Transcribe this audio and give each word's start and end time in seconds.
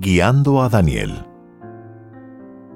Guiando 0.00 0.62
a 0.62 0.68
Daniel. 0.68 1.26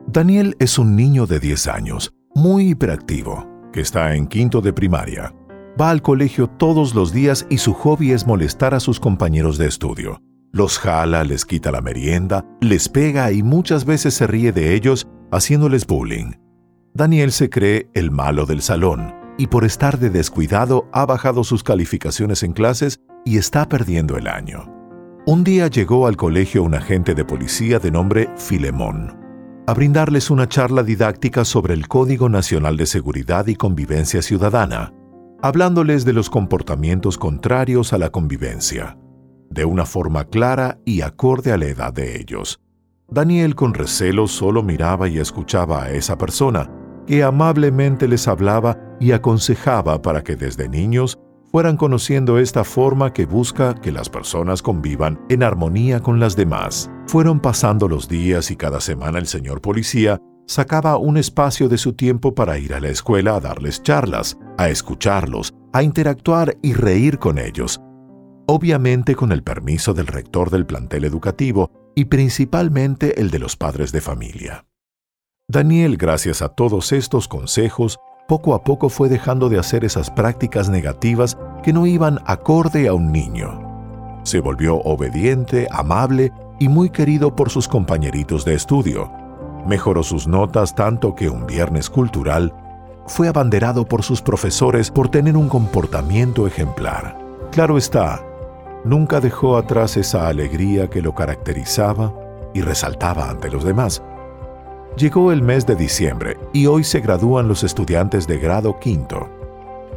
Daniel 0.08 0.56
es 0.58 0.76
un 0.76 0.96
niño 0.96 1.24
de 1.24 1.38
10 1.38 1.68
años, 1.68 2.12
muy 2.34 2.70
hiperactivo, 2.70 3.46
que 3.72 3.80
está 3.80 4.16
en 4.16 4.26
quinto 4.26 4.60
de 4.60 4.72
primaria. 4.72 5.32
Va 5.80 5.90
al 5.90 6.02
colegio 6.02 6.48
todos 6.48 6.96
los 6.96 7.12
días 7.12 7.46
y 7.48 7.58
su 7.58 7.74
hobby 7.74 8.10
es 8.10 8.26
molestar 8.26 8.74
a 8.74 8.80
sus 8.80 8.98
compañeros 8.98 9.56
de 9.56 9.68
estudio. 9.68 10.20
Los 10.50 10.80
jala, 10.80 11.22
les 11.22 11.44
quita 11.44 11.70
la 11.70 11.80
merienda, 11.80 12.44
les 12.60 12.88
pega 12.88 13.30
y 13.30 13.44
muchas 13.44 13.84
veces 13.84 14.14
se 14.14 14.26
ríe 14.26 14.50
de 14.50 14.74
ellos 14.74 15.06
haciéndoles 15.30 15.86
bullying. 15.86 16.32
Daniel 16.92 17.30
se 17.30 17.48
cree 17.48 17.88
el 17.94 18.10
malo 18.10 18.46
del 18.46 18.62
salón 18.62 19.14
y 19.38 19.46
por 19.46 19.64
estar 19.64 20.00
de 20.00 20.10
descuidado 20.10 20.88
ha 20.92 21.06
bajado 21.06 21.44
sus 21.44 21.62
calificaciones 21.62 22.42
en 22.42 22.52
clases 22.52 22.98
y 23.24 23.38
está 23.38 23.68
perdiendo 23.68 24.16
el 24.16 24.26
año. 24.26 24.81
Un 25.24 25.44
día 25.44 25.68
llegó 25.68 26.08
al 26.08 26.16
colegio 26.16 26.64
un 26.64 26.74
agente 26.74 27.14
de 27.14 27.24
policía 27.24 27.78
de 27.78 27.92
nombre 27.92 28.28
Filemón 28.36 29.16
a 29.68 29.72
brindarles 29.72 30.30
una 30.30 30.48
charla 30.48 30.82
didáctica 30.82 31.44
sobre 31.44 31.74
el 31.74 31.86
Código 31.86 32.28
Nacional 32.28 32.76
de 32.76 32.86
Seguridad 32.86 33.46
y 33.46 33.54
Convivencia 33.54 34.20
Ciudadana, 34.20 34.92
hablándoles 35.40 36.04
de 36.04 36.12
los 36.12 36.28
comportamientos 36.28 37.18
contrarios 37.18 37.92
a 37.92 37.98
la 37.98 38.10
convivencia, 38.10 38.98
de 39.48 39.64
una 39.64 39.86
forma 39.86 40.24
clara 40.24 40.80
y 40.84 41.02
acorde 41.02 41.52
a 41.52 41.56
la 41.56 41.66
edad 41.66 41.92
de 41.92 42.20
ellos. 42.20 42.60
Daniel 43.08 43.54
con 43.54 43.74
recelo 43.74 44.26
solo 44.26 44.64
miraba 44.64 45.08
y 45.08 45.20
escuchaba 45.20 45.84
a 45.84 45.92
esa 45.92 46.18
persona, 46.18 46.68
que 47.06 47.22
amablemente 47.22 48.08
les 48.08 48.26
hablaba 48.26 48.76
y 48.98 49.12
aconsejaba 49.12 50.02
para 50.02 50.24
que 50.24 50.34
desde 50.34 50.68
niños 50.68 51.20
fueran 51.52 51.76
conociendo 51.76 52.38
esta 52.38 52.64
forma 52.64 53.12
que 53.12 53.26
busca 53.26 53.74
que 53.74 53.92
las 53.92 54.08
personas 54.08 54.62
convivan 54.62 55.20
en 55.28 55.42
armonía 55.42 56.00
con 56.00 56.18
las 56.18 56.34
demás. 56.34 56.90
Fueron 57.06 57.40
pasando 57.40 57.88
los 57.88 58.08
días 58.08 58.50
y 58.50 58.56
cada 58.56 58.80
semana 58.80 59.18
el 59.18 59.26
señor 59.26 59.60
policía 59.60 60.18
sacaba 60.46 60.96
un 60.96 61.18
espacio 61.18 61.68
de 61.68 61.76
su 61.76 61.92
tiempo 61.92 62.34
para 62.34 62.58
ir 62.58 62.72
a 62.72 62.80
la 62.80 62.88
escuela 62.88 63.36
a 63.36 63.40
darles 63.40 63.82
charlas, 63.82 64.38
a 64.56 64.70
escucharlos, 64.70 65.54
a 65.74 65.82
interactuar 65.82 66.56
y 66.62 66.72
reír 66.72 67.18
con 67.18 67.38
ellos, 67.38 67.80
obviamente 68.46 69.14
con 69.14 69.30
el 69.30 69.42
permiso 69.42 69.92
del 69.92 70.06
rector 70.06 70.50
del 70.50 70.64
plantel 70.64 71.04
educativo 71.04 71.70
y 71.94 72.06
principalmente 72.06 73.20
el 73.20 73.30
de 73.30 73.38
los 73.38 73.56
padres 73.56 73.92
de 73.92 74.00
familia. 74.00 74.64
Daniel, 75.48 75.98
gracias 75.98 76.40
a 76.40 76.48
todos 76.48 76.92
estos 76.92 77.28
consejos, 77.28 77.98
poco 78.26 78.54
a 78.54 78.62
poco 78.62 78.88
fue 78.88 79.08
dejando 79.08 79.48
de 79.48 79.58
hacer 79.58 79.84
esas 79.84 80.10
prácticas 80.10 80.68
negativas 80.68 81.36
que 81.62 81.72
no 81.72 81.86
iban 81.86 82.18
acorde 82.26 82.88
a 82.88 82.94
un 82.94 83.12
niño. 83.12 84.20
Se 84.24 84.40
volvió 84.40 84.76
obediente, 84.76 85.66
amable 85.70 86.32
y 86.58 86.68
muy 86.68 86.90
querido 86.90 87.34
por 87.34 87.50
sus 87.50 87.68
compañeritos 87.68 88.44
de 88.44 88.54
estudio. 88.54 89.10
Mejoró 89.66 90.02
sus 90.02 90.26
notas 90.26 90.74
tanto 90.74 91.14
que 91.14 91.28
un 91.28 91.46
viernes 91.46 91.90
cultural 91.90 92.54
fue 93.06 93.28
abanderado 93.28 93.84
por 93.84 94.02
sus 94.02 94.22
profesores 94.22 94.90
por 94.90 95.08
tener 95.08 95.36
un 95.36 95.48
comportamiento 95.48 96.46
ejemplar. 96.46 97.18
Claro 97.50 97.76
está, 97.76 98.24
nunca 98.84 99.20
dejó 99.20 99.56
atrás 99.56 99.96
esa 99.96 100.28
alegría 100.28 100.88
que 100.88 101.02
lo 101.02 101.14
caracterizaba 101.14 102.12
y 102.54 102.60
resaltaba 102.60 103.28
ante 103.28 103.50
los 103.50 103.64
demás. 103.64 104.02
Llegó 104.96 105.32
el 105.32 105.40
mes 105.40 105.66
de 105.66 105.74
diciembre 105.74 106.36
y 106.52 106.66
hoy 106.66 106.84
se 106.84 107.00
gradúan 107.00 107.48
los 107.48 107.64
estudiantes 107.64 108.26
de 108.26 108.38
grado 108.38 108.78
quinto. 108.78 109.26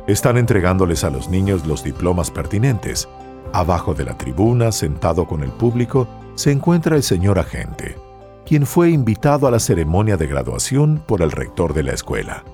Están 0.08 0.38
entregándoles 0.38 1.04
a 1.04 1.10
los 1.10 1.28
niños 1.28 1.68
los 1.68 1.84
diplomas 1.84 2.32
pertinentes. 2.32 3.10
Abajo 3.52 3.94
de 3.94 4.06
la 4.06 4.18
tribuna, 4.18 4.72
sentado 4.72 5.28
con 5.28 5.44
el 5.44 5.52
público, 5.52 6.08
se 6.36 6.52
encuentra 6.52 6.96
el 6.96 7.04
señor 7.04 7.40
agente, 7.40 7.98
quien 8.46 8.66
fue 8.66 8.90
invitado 8.90 9.48
a 9.48 9.52
la 9.52 9.60
ceremonia 9.60 10.16
de 10.16 10.28
graduación 10.28 11.04
por 11.06 11.22
el 11.22 11.32
rector 11.32 11.73
de 11.73 11.84
la 11.84 11.92
escuela. 11.92 12.46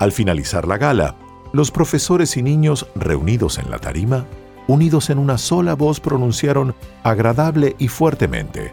Al 0.00 0.10
finalizar 0.10 0.66
la 0.66 0.78
gala, 0.78 1.14
los 1.52 1.70
profesores 1.70 2.36
y 2.36 2.42
niños 2.42 2.88
reunidos 2.96 3.58
en 3.58 3.70
la 3.70 3.78
tarima, 3.78 4.26
unidos 4.66 5.10
en 5.10 5.18
una 5.18 5.38
sola 5.38 5.74
voz, 5.74 6.00
pronunciaron 6.00 6.74
agradable 7.04 7.76
y 7.78 7.86
fuertemente, 7.86 8.72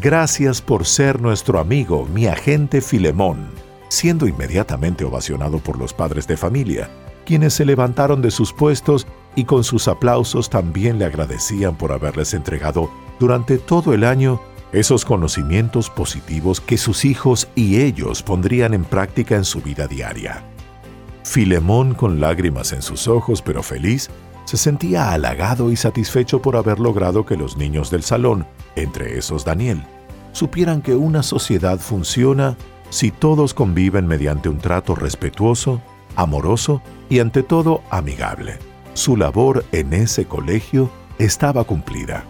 Gracias 0.00 0.62
por 0.62 0.86
ser 0.86 1.20
nuestro 1.20 1.58
amigo, 1.58 2.06
mi 2.14 2.28
agente 2.28 2.80
Filemón, 2.80 3.48
siendo 3.88 4.28
inmediatamente 4.28 5.04
ovacionado 5.04 5.58
por 5.58 5.76
los 5.76 5.92
padres 5.92 6.28
de 6.28 6.36
familia, 6.36 6.88
quienes 7.26 7.54
se 7.54 7.64
levantaron 7.64 8.22
de 8.22 8.30
sus 8.30 8.52
puestos 8.52 9.08
y 9.34 9.44
con 9.44 9.64
sus 9.64 9.88
aplausos 9.88 10.50
también 10.50 11.00
le 11.00 11.04
agradecían 11.04 11.76
por 11.76 11.90
haberles 11.90 12.32
entregado 12.32 12.88
durante 13.18 13.58
todo 13.58 13.92
el 13.92 14.04
año 14.04 14.40
esos 14.70 15.04
conocimientos 15.04 15.90
positivos 15.90 16.60
que 16.60 16.78
sus 16.78 17.04
hijos 17.04 17.48
y 17.56 17.80
ellos 17.80 18.22
pondrían 18.22 18.74
en 18.74 18.84
práctica 18.84 19.34
en 19.34 19.44
su 19.44 19.62
vida 19.62 19.88
diaria. 19.88 20.44
Filemón, 21.24 21.94
con 21.94 22.20
lágrimas 22.20 22.72
en 22.72 22.82
sus 22.82 23.08
ojos 23.08 23.42
pero 23.42 23.64
feliz, 23.64 24.10
se 24.48 24.56
sentía 24.56 25.12
halagado 25.12 25.70
y 25.70 25.76
satisfecho 25.76 26.40
por 26.40 26.56
haber 26.56 26.80
logrado 26.80 27.26
que 27.26 27.36
los 27.36 27.58
niños 27.58 27.90
del 27.90 28.02
salón, 28.02 28.46
entre 28.76 29.18
esos 29.18 29.44
Daniel, 29.44 29.84
supieran 30.32 30.80
que 30.80 30.94
una 30.94 31.22
sociedad 31.22 31.78
funciona 31.78 32.56
si 32.88 33.10
todos 33.10 33.52
conviven 33.52 34.06
mediante 34.06 34.48
un 34.48 34.56
trato 34.56 34.94
respetuoso, 34.94 35.82
amoroso 36.16 36.80
y 37.10 37.18
ante 37.18 37.42
todo 37.42 37.82
amigable. 37.90 38.56
Su 38.94 39.18
labor 39.18 39.66
en 39.70 39.92
ese 39.92 40.24
colegio 40.24 40.90
estaba 41.18 41.64
cumplida. 41.64 42.24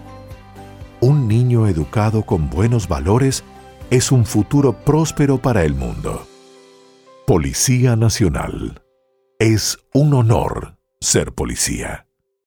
Un 0.99 1.29
niño 1.29 1.69
educado 1.69 2.23
con 2.25 2.51
buenos 2.51 2.89
valores 2.89 3.45
es 3.91 4.11
un 4.11 4.27
futuro 4.27 4.73
próspero 4.73 5.39
para 5.39 5.63
el 5.63 5.77
mundo. 5.77 6.27
Policía 7.29 7.95
Nacional. 7.95 8.83
Es 9.39 9.79
un 9.95 10.15
honor 10.15 10.79
ser 11.01 11.33
policía. 11.33 12.08